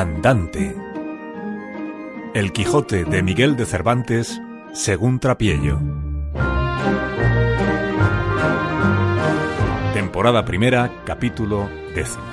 [0.00, 0.74] Andante.
[2.32, 4.40] El Quijote de Miguel de Cervantes,
[4.72, 5.78] según Trapiello.
[9.92, 12.24] Temporada primera, capítulo décimo.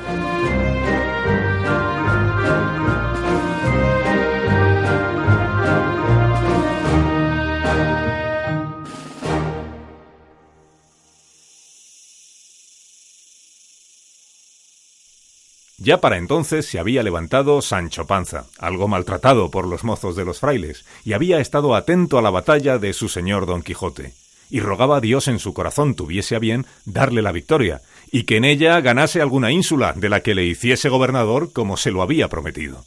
[15.87, 20.41] Ya para entonces se había levantado Sancho Panza, algo maltratado por los mozos de los
[20.41, 24.13] frailes, y había estado atento a la batalla de su señor Don Quijote,
[24.49, 27.79] y rogaba a Dios en su corazón tuviese a bien darle la victoria,
[28.11, 31.91] y que en ella ganase alguna ínsula de la que le hiciese gobernador como se
[31.91, 32.83] lo había prometido.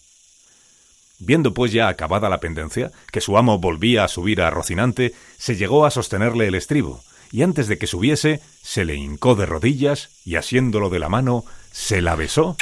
[1.21, 5.57] Viendo pues ya acabada la pendencia, que su amo volvía a subir a Rocinante, se
[5.57, 7.01] llegó a sostenerle el estribo,
[7.33, 11.47] y antes de que subiese, se le hincó de rodillas y asiéndolo de la mano,
[11.73, 12.57] se la besó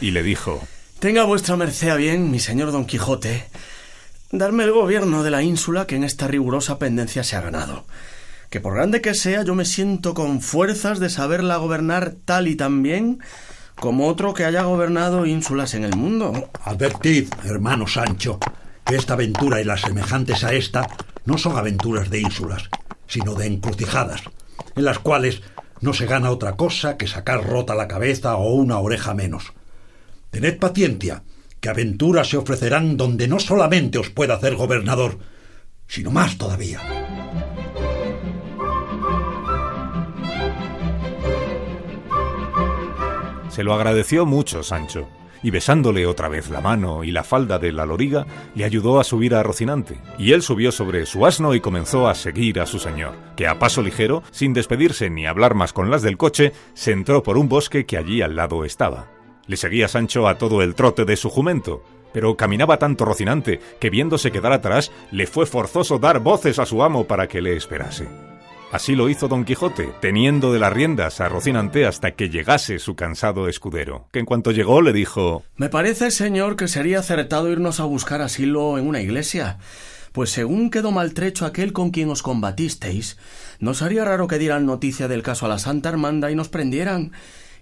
[0.00, 0.62] y le dijo
[0.98, 3.44] Tenga vuestra merced a bien, mi señor Don Quijote,
[4.30, 7.84] darme el gobierno de la ínsula que en esta rigurosa pendencia se ha ganado.
[8.50, 12.56] Que por grande que sea, yo me siento con fuerzas de saberla gobernar tal y
[12.56, 13.20] tan bien
[13.74, 16.50] como otro que haya gobernado ínsulas en el mundo.
[16.64, 18.38] Advertid, hermano Sancho,
[18.84, 20.88] que esta aventura y las semejantes a esta
[21.26, 22.70] no son aventuras de ínsulas,
[23.06, 24.22] sino de encrucijadas,
[24.74, 25.42] en las cuales
[25.80, 29.52] no se gana otra cosa que sacar rota la cabeza o una oreja menos.
[30.30, 31.22] Tened paciencia,
[31.60, 35.18] que aventuras se ofrecerán donde no solamente os pueda hacer gobernador,
[35.86, 36.80] sino más todavía.
[43.50, 45.08] Se lo agradeció mucho Sancho,
[45.46, 49.04] y besándole otra vez la mano y la falda de la loriga, le ayudó a
[49.04, 52.80] subir a Rocinante, y él subió sobre su asno y comenzó a seguir a su
[52.80, 56.90] señor, que a paso ligero, sin despedirse ni hablar más con las del coche, se
[56.90, 59.06] entró por un bosque que allí al lado estaba.
[59.46, 63.88] Le seguía Sancho a todo el trote de su jumento, pero caminaba tanto Rocinante que
[63.88, 68.08] viéndose quedar atrás, le fue forzoso dar voces a su amo para que le esperase.
[68.76, 72.94] Así lo hizo Don Quijote, teniendo de las riendas a Rocinante hasta que llegase su
[72.94, 77.80] cansado escudero, que en cuanto llegó le dijo Me parece, señor, que sería acertado irnos
[77.80, 79.56] a buscar asilo en una iglesia,
[80.12, 83.16] pues según quedó maltrecho aquel con quien os combatisteis,
[83.60, 87.12] no sería raro que dieran noticia del caso a la Santa Hermanda y nos prendieran.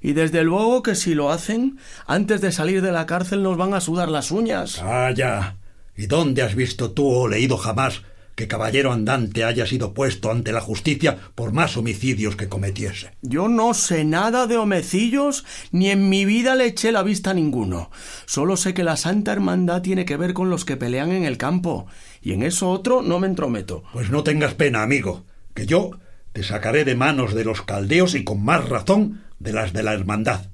[0.00, 3.72] Y desde luego que si lo hacen, antes de salir de la cárcel nos van
[3.72, 4.81] a sudar las uñas.
[4.81, 5.58] Calla.
[5.96, 8.02] ¿Y dónde has visto tú o leído jamás
[8.34, 13.12] que caballero andante haya sido puesto ante la justicia por más homicidios que cometiese.
[13.22, 17.34] Yo no sé nada de homecillos, ni en mi vida le eché la vista a
[17.34, 17.91] ninguno.
[18.27, 21.39] Solo sé que la Santa Hermandad tiene que ver con los que pelean en el
[21.39, 21.87] campo,
[22.21, 23.84] y en eso otro no me entrometo.
[23.93, 25.25] Pues no tengas pena, amigo,
[25.55, 25.93] que yo
[26.33, 29.94] te sacaré de manos de los caldeos y con más razón de las de la
[29.94, 30.47] Hermandad.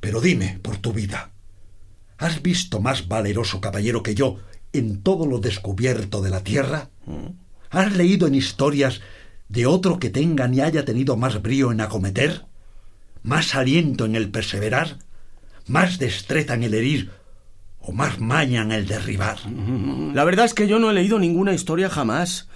[0.00, 1.32] Pero dime, por tu vida,
[2.16, 4.38] ¿has visto más valeroso caballero que yo
[4.72, 6.90] en todo lo descubierto de la tierra?
[7.70, 9.00] ¿Has leído en historias
[9.48, 12.44] de otro que tenga ni haya tenido más brío en acometer?
[13.22, 14.98] ¿Más aliento en el perseverar?
[15.66, 17.10] ¿Más destreza en el herir?
[17.80, 19.38] ¿O más maña en el derribar?
[20.14, 22.48] La verdad es que yo no he leído ninguna historia jamás,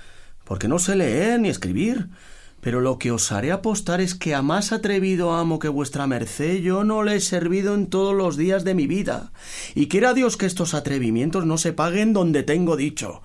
[0.44, 2.08] porque no sé leer ni escribir.
[2.62, 6.60] Pero lo que os haré apostar es que a más atrevido amo que vuestra merced
[6.60, 9.32] yo no le he servido en todos los días de mi vida,
[9.74, 13.20] y quiera Dios que estos atrevimientos no se paguen donde tengo dicho.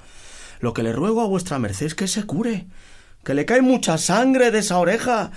[0.59, 2.65] Lo que le ruego a vuestra merced es que se cure,
[3.23, 5.29] que le cae mucha sangre de esa oreja,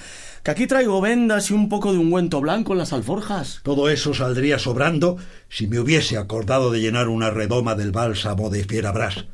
[0.42, 3.60] que aquí traigo vendas y un poco de ungüento blanco en las alforjas.
[3.64, 5.18] Todo eso saldría sobrando
[5.50, 9.26] si me hubiese acordado de llenar una redoma del bálsamo de Fierabras,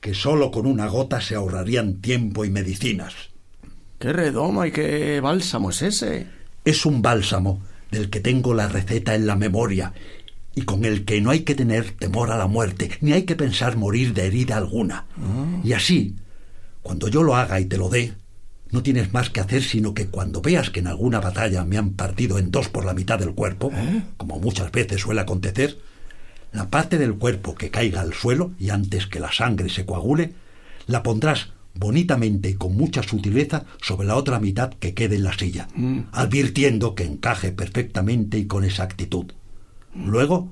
[0.00, 3.29] que sólo con una gota se ahorrarían tiempo y medicinas.
[4.00, 6.26] ¿Qué redoma y qué bálsamo es ese?
[6.64, 9.92] Es un bálsamo del que tengo la receta en la memoria
[10.54, 13.36] y con el que no hay que tener temor a la muerte, ni hay que
[13.36, 15.04] pensar morir de herida alguna.
[15.18, 15.60] Ah.
[15.62, 16.16] Y así,
[16.80, 18.14] cuando yo lo haga y te lo dé,
[18.70, 21.90] no tienes más que hacer sino que cuando veas que en alguna batalla me han
[21.90, 24.02] partido en dos por la mitad del cuerpo, ¿Eh?
[24.16, 25.76] como muchas veces suele acontecer,
[26.52, 30.32] la parte del cuerpo que caiga al suelo y antes que la sangre se coagule,
[30.86, 35.32] la pondrás bonitamente y con mucha sutileza sobre la otra mitad que quede en la
[35.32, 36.00] silla, mm.
[36.12, 39.32] advirtiendo que encaje perfectamente y con exactitud.
[39.94, 40.50] Luego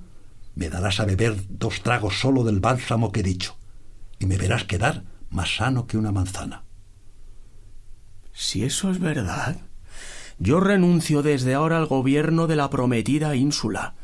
[0.54, 3.56] me darás a beber dos tragos solo del bálsamo que he dicho,
[4.18, 6.64] y me verás quedar más sano que una manzana.
[8.32, 9.56] Si eso es verdad,
[10.38, 13.94] yo renuncio desde ahora al gobierno de la prometida ínsula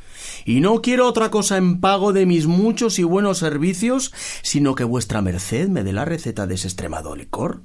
[0.44, 4.12] y no quiero otra cosa en pago de mis muchos y buenos servicios,
[4.42, 7.62] sino que vuestra merced me dé la receta de ese extremado licor,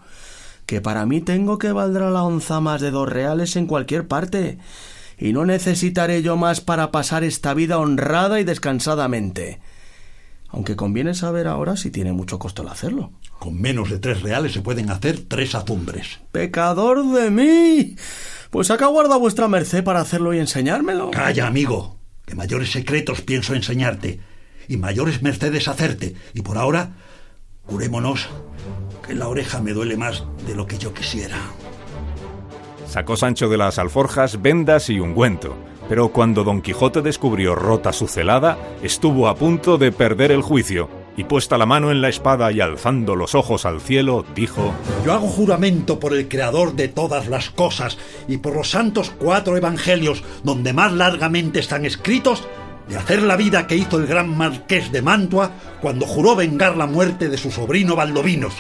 [0.66, 4.60] que para mí tengo que valdrá la onza más de dos reales en cualquier parte,
[5.18, 9.60] y no necesitaré yo más para pasar esta vida honrada y descansadamente.
[10.48, 13.12] Aunque conviene saber ahora si tiene mucho costo el hacerlo.
[13.38, 16.20] Con menos de tres reales se pueden hacer tres azumbres.
[16.32, 17.96] ¡Pecador de mí!
[18.50, 21.12] Pues acá guarda vuestra merced para hacerlo y enseñármelo.
[21.12, 21.99] Calla, amigo,
[22.30, 24.20] que mayores secretos pienso enseñarte,
[24.68, 26.92] y mayores mercedes hacerte, y por ahora,
[27.66, 28.30] curémonos,
[29.06, 31.38] que la oreja me duele más de lo que yo quisiera.
[32.88, 35.58] Sacó Sancho de las alforjas vendas y ungüento,
[35.90, 40.88] pero cuando Don Quijote descubrió rota su celada, estuvo a punto de perder el juicio,
[41.20, 44.74] y puesta la mano en la espada y alzando los ojos al cielo, dijo
[45.06, 47.98] Yo hago juramento por el Creador de todas las cosas
[48.30, 52.48] y por los santos cuatro evangelios, donde más largamente están escritos,
[52.88, 55.52] de hacer la vida que hizo el gran marqués de Mantua
[55.82, 58.54] cuando juró vengar la muerte de su sobrino Valdovinos,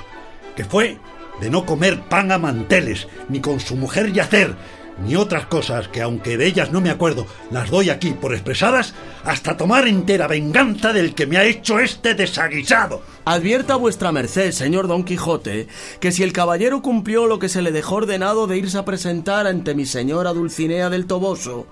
[0.58, 0.98] que fue
[1.40, 4.58] de no comer pan a manteles, ni con su mujer yacer,
[5.04, 8.94] ni otras cosas que, aunque de ellas no me acuerdo, las doy aquí por expresadas,
[9.24, 13.02] hasta tomar entera venganza del que me ha hecho este desaguisado.
[13.26, 15.68] Advierta vuestra merced, señor Don Quijote,
[16.00, 19.48] que si el caballero cumplió lo que se le dejó ordenado de irse a presentar
[19.48, 21.68] ante mi señora Dulcinea del Toboso,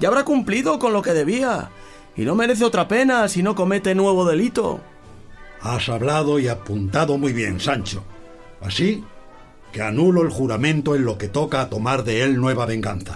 [0.00, 1.70] ya habrá cumplido con lo que debía,
[2.16, 4.80] y no merece otra pena si no comete nuevo delito.
[5.60, 8.04] Has hablado y apuntado muy bien, Sancho.
[8.60, 9.04] Así
[9.74, 13.14] que anulo el juramento en lo que toca a tomar de él nueva venganza.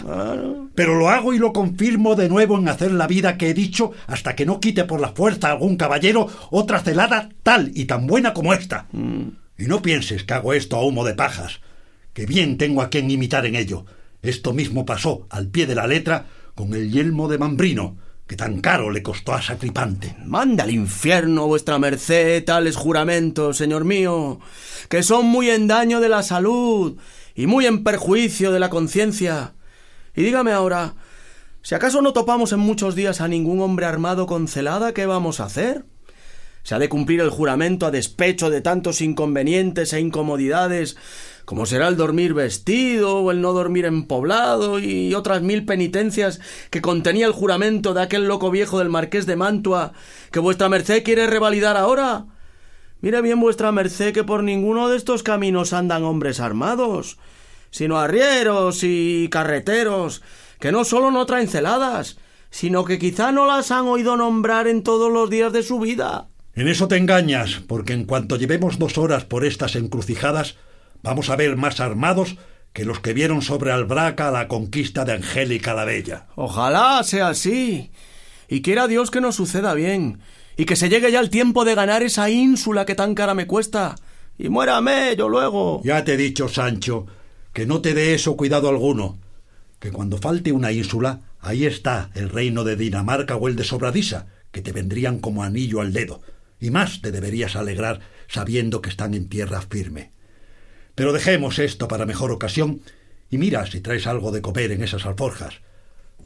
[0.75, 3.93] Pero lo hago y lo confirmo de nuevo en hacer la vida que he dicho
[4.08, 8.08] hasta que no quite por la fuerza a algún caballero otra celada tal y tan
[8.08, 8.88] buena como esta.
[8.93, 11.60] Y no pienses que hago esto a humo de pajas,
[12.12, 13.87] que bien tengo a quien imitar en ello.
[14.20, 16.26] Esto mismo pasó al pie de la letra
[16.56, 17.99] con el yelmo de Mambrino,
[18.29, 20.15] que tan caro le costó a Sacripante.
[20.23, 24.39] Manda al infierno vuestra merced tales juramentos, señor mío,
[24.91, 26.99] que son muy en daño de la salud
[27.35, 29.55] y muy en perjuicio de la conciencia.
[30.15, 30.95] Y dígame ahora,
[31.63, 35.41] si acaso no topamos en muchos días a ningún hombre armado con celada, ¿qué vamos
[35.41, 35.87] a hacer?
[36.65, 40.99] Se ha de cumplir el juramento a despecho de tantos inconvenientes e incomodidades
[41.49, 46.41] como será el dormir vestido o el no dormir en poblado y otras mil penitencias
[46.69, 49.95] que contenía el juramento de aquel loco viejo del marqués de Mantua
[50.31, 52.27] que vuestra merced quiere revalidar ahora.
[53.00, 57.17] Mire bien vuestra merced que por ninguno de estos caminos andan hombres armados,
[57.71, 60.21] sino arrieros y carreteros,
[60.61, 62.19] que no solo no traen celadas,
[62.51, 66.29] sino que quizá no las han oído nombrar en todos los días de su vida.
[66.55, 70.56] En eso te engañas, porque en cuanto llevemos dos horas por estas encrucijadas,
[71.03, 72.37] vamos a ver más armados
[72.73, 76.27] que los que vieron sobre Albraca la conquista de Angélica la Bella.
[76.37, 77.91] Ojalá sea así.
[78.49, 80.21] Y quiera Dios que nos suceda bien,
[80.56, 83.47] y que se llegue ya el tiempo de ganar esa ínsula que tan cara me
[83.47, 83.97] cuesta.
[84.39, 85.83] Y muérame yo luego.
[85.85, 87.06] Ya te he dicho, Sancho,
[87.53, 89.19] que no te dé eso cuidado alguno,
[89.81, 94.27] que cuando falte una ínsula, ahí está el reino de Dinamarca o el de Sobradisa,
[94.53, 96.23] que te vendrían como anillo al dedo,
[96.61, 100.12] y más te deberías alegrar sabiendo que están en tierra firme.
[100.99, 102.81] Pero dejemos esto para mejor ocasión
[103.31, 105.61] y mira si traes algo de comer en esas alforjas,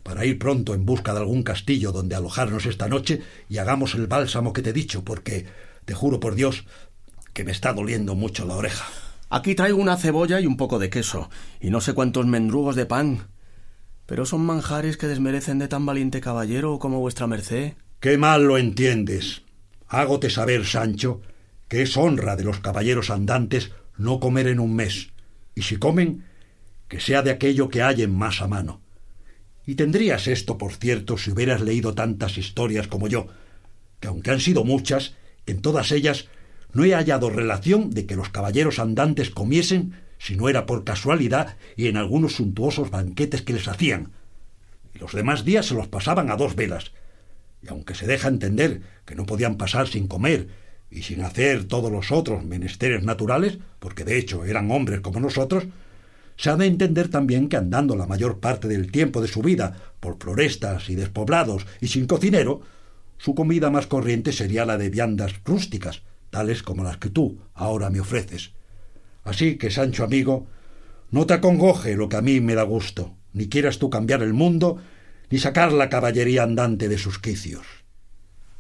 [0.03, 3.21] para ir pronto en busca de algún castillo donde alojarnos esta noche
[3.51, 5.45] y hagamos el bálsamo que te he dicho, porque
[5.85, 6.65] te juro por Dios
[7.35, 8.87] que me está doliendo mucho la oreja.
[9.29, 11.29] Aquí traigo una cebolla y un poco de queso,
[11.61, 13.29] y no sé cuántos mendrugos de pan.
[14.07, 17.75] Pero son manjares que desmerecen de tan valiente caballero como vuestra merced.
[18.01, 19.43] Qué mal lo entiendes.
[19.87, 21.21] Hágote saber, Sancho,
[21.69, 23.71] que es honra de los caballeros andantes
[24.03, 25.11] no comer en un mes,
[25.55, 26.25] y si comen,
[26.89, 28.81] que sea de aquello que hallen más a mano.
[29.65, 33.29] Y tendrías esto, por cierto, si hubieras leído tantas historias como yo,
[34.01, 35.15] que aunque han sido muchas,
[35.47, 36.29] en todas ellas
[36.73, 41.57] no he hallado relación de que los caballeros andantes comiesen si no era por casualidad
[41.77, 44.13] y en algunos suntuosos banquetes que les hacían.
[44.95, 46.93] Y los demás días se los pasaban a dos velas.
[47.63, 50.49] Y aunque se deja entender que no podían pasar sin comer
[50.93, 55.65] y sin hacer todos los otros menesteres naturales, porque de hecho eran hombres como nosotros,
[56.37, 59.77] se ha de entender también que andando la mayor parte del tiempo de su vida
[60.01, 62.61] por florestas y despoblados y sin cocinero,
[63.19, 67.91] su comida más corriente sería la de viandas rústicas, tales como las que tú ahora
[67.91, 68.53] me ofreces.
[69.25, 70.47] Así que, Sancho amigo,
[71.11, 74.33] no te acongoje lo que a mí me da gusto, ni quieras tú cambiar el
[74.33, 74.79] mundo,
[75.31, 77.67] ni sacar la caballería andante de sus quicios.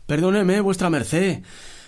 [0.06, 1.42] Perdóneme, vuestra merced,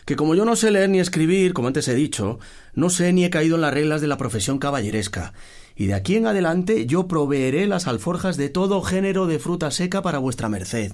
[0.04, 2.38] que como yo no sé leer ni escribir, como antes he dicho,
[2.74, 5.32] no sé ni he caído en las reglas de la profesión caballeresca,
[5.76, 10.02] y de aquí en adelante yo proveeré las alforjas de todo género de fruta seca
[10.02, 10.92] para vuestra merced,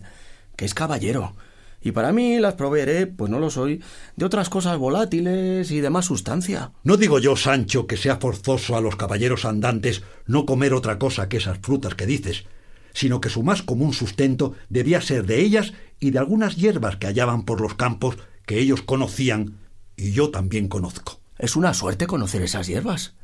[0.57, 1.35] que es caballero.
[1.83, 3.83] Y para mí las proveeré, pues no lo soy,
[4.17, 6.73] de otras cosas volátiles y de más sustancia.
[6.85, 11.29] No digo yo, Sancho, que sea forzoso a los caballeros andantes no comer otra cosa
[11.29, 12.45] que esas frutas que dices,
[12.93, 17.07] sino que su más común sustento debía ser de ellas y de algunas hierbas que
[17.07, 18.19] hallaban por los campos
[18.50, 19.61] que ellos conocían
[19.95, 21.21] y yo también conozco.
[21.38, 23.14] Es una suerte conocer esas hierbas,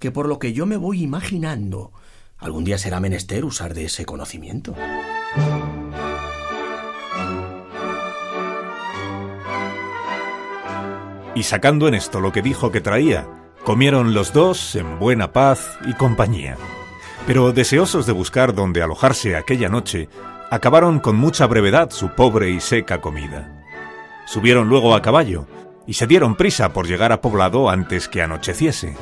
[0.00, 1.92] que por lo que yo me voy imaginando,
[2.38, 4.74] algún día será menester usar de ese conocimiento.
[11.36, 13.28] Y sacando en esto lo que dijo que traía,
[13.62, 16.56] comieron los dos en buena paz y compañía.
[17.28, 20.08] Pero deseosos de buscar donde alojarse aquella noche,
[20.50, 23.57] acabaron con mucha brevedad su pobre y seca comida.
[24.28, 25.46] Subieron luego a caballo
[25.86, 28.94] y se dieron prisa por llegar a poblado antes que anocheciese.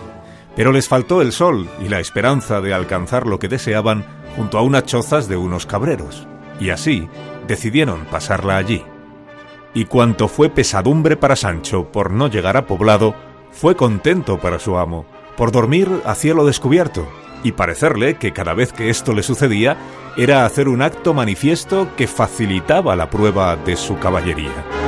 [0.54, 4.06] Pero les faltó el sol y la esperanza de alcanzar lo que deseaban
[4.36, 6.28] junto a unas chozas de unos cabreros,
[6.60, 7.08] y así
[7.48, 8.84] decidieron pasarla allí.
[9.74, 13.16] Y cuanto fue pesadumbre para Sancho por no llegar a poblado,
[13.50, 15.06] fue contento para su amo,
[15.36, 17.04] por dormir a cielo descubierto,
[17.42, 19.76] y parecerle que cada vez que esto le sucedía
[20.16, 24.85] era hacer un acto manifiesto que facilitaba la prueba de su caballería.